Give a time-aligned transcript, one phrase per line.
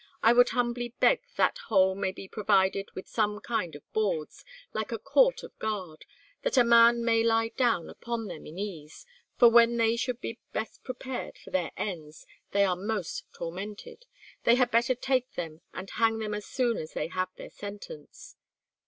[0.23, 4.43] I would humbly beg that hole may be provided with some kind of boards,
[4.73, 6.05] like a court of guard,
[6.41, 9.05] that a man may lie down upon them in ease;
[9.37, 14.07] for when they should be best prepared for their ends they are most tormented;
[14.43, 18.35] they had better take them and hang them as soon as they have their sentence."